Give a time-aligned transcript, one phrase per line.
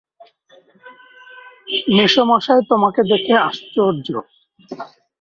[1.95, 4.07] মেসোমশায় তোমাকে দেখে আশ্চর্য।